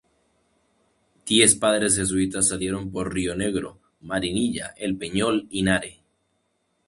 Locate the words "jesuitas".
1.95-2.47